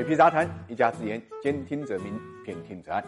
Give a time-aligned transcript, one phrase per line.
[0.00, 3.04] 水皮杂谈，一家之言，兼听则明，偏听则暗。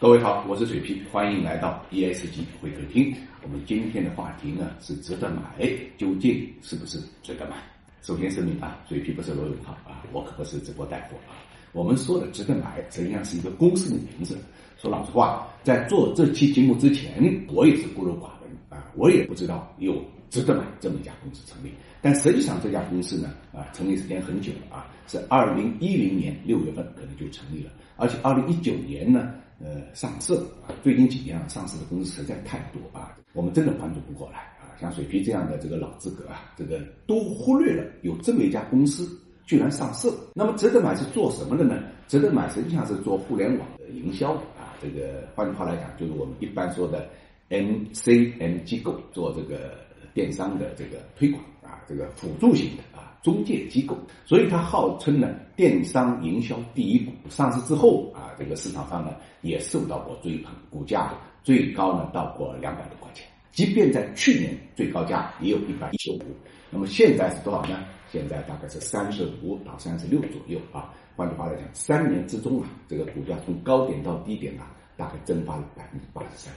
[0.00, 3.14] 各位好，我是水皮，欢迎来到 ESG 会客厅。
[3.44, 5.64] 我们今天的话题呢是值得买，
[5.96, 7.54] 究竟是不是值得买？
[8.02, 11.38] 首先声明啊，水皮不是罗永浩啊，我可不是直播带货啊。
[11.70, 14.36] 我们说的值得买，实际上是一个公司的名字。
[14.76, 17.22] 说老实话，在做这期节目之前，
[17.54, 21.72] 我也是孤陋寡闻啊，我也不知道有值得买这么一家公司成立。
[22.00, 30.34] 但实际上这家公司呢，啊，成立时间很久了啊，是二零一零年六月份可能就成立了，而且二零一九年呢，呃，上市
[30.66, 30.70] 啊。
[30.82, 34.70] 最近几年啊，上市的公司实在太多啊，我们真的关注不过来啊。
[34.80, 39.08] 像水皮这样的这个老资格啊，这个都忽略了有这么一家公司
[39.44, 40.14] 居然上市了。
[40.34, 41.82] 那么值得买是做什么的呢？
[42.06, 44.72] 值得买实际上是做互联网的营销啊。
[44.80, 47.08] 这个换句话来讲，就是我们一般说的
[47.50, 49.74] MCN 机构做这个
[50.14, 51.42] 电商的这个推广。
[51.60, 53.94] 啊，这个辅助型的啊，中介机构，
[54.24, 57.12] 所以它号称呢电商营销第一股。
[57.28, 63.26] 上市之后啊，这个市场上呢也受到过追捧，股价最高呢到过两百多块钱。
[63.52, 66.22] 即便在去年最高价也有一百一十五，
[66.70, 67.84] 那么现在是多少呢？
[68.10, 70.94] 现在大概是三十五到三十六左右啊。
[71.14, 76.54] 换句话来讲，三年之中啊，这个股价从高点到低点啊，大概蒸发了百分之八十三。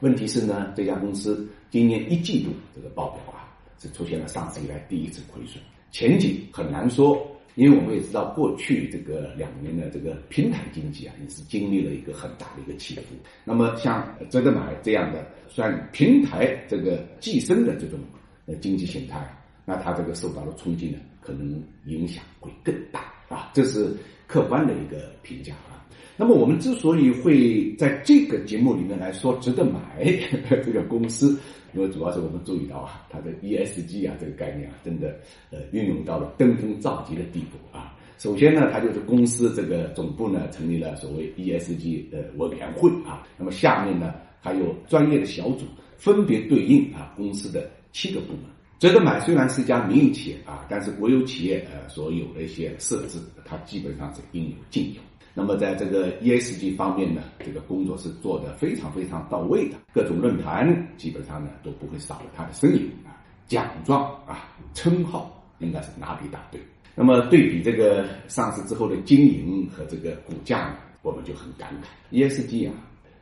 [0.00, 3.42] 问题是呢，这家公司今年一季度这个报表啊。
[3.76, 7.20] 是出现了上市以来第一次亏损，前景很难说，
[7.54, 13.02] 因为我们也知道过去这个两年的这个平台经济啊，也是经历了一个很大的一个起伏。
[13.44, 17.98] 那么像值得买这样的算平台这个寄生的这种
[18.46, 19.20] 呃经济形态，
[19.66, 23.94] 那它这个受到的冲击呢，可能影响会更大啊，这是
[24.26, 25.73] 客观的一个评价啊。
[26.16, 29.80] 那么我们之所以会在这个节目里面来说值得买
[30.64, 31.38] 这个公司。
[31.76, 35.16] 因为主要是我们注意到啊，它的 ESG 啊这个概念啊，真的
[35.50, 37.92] 呃运用到了登峰造极的地步啊。
[38.16, 45.64] 首先呢，它就是公司这个总部呢成立了所谓 ESG 的委员会啊，那么下面呢还有专业的小组，
[45.96, 48.42] 分别对应啊公司的七个部门。
[48.78, 55.00] 值得买虽然是一家民营企业啊，但是国有企业呃所有的一些设置，它基本上是应有尽有。
[55.36, 63.18] 那么在这个 ESG 方面呢，这个工作是做的非常非常到位的，各种论坛基本上呢都不会少了他的身影啊，
[63.48, 66.60] 奖状啊，称号应该是拿了一大堆。
[66.94, 72.16] 那么对比这个上市之后的经营和这个股价呢，我们就很感慨。
[72.16, 72.74] ESG 啊，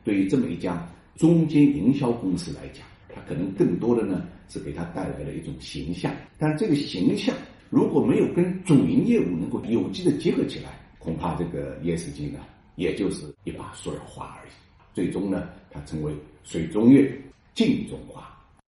[0.03, 7.35] 对于这么一家中间营销公司来讲，它可能更多的呢是给它带来了一种形象，但这个形象
[7.71, 10.79] 如果没有跟主营业务能够有机的结合起来。
[11.03, 12.39] 恐怕这个叶石吉呢，
[12.75, 14.51] 也就是一把塑料花而已。
[14.93, 16.15] 最终呢，它成为
[16.45, 17.13] 水中月、
[17.53, 18.33] 镜中花。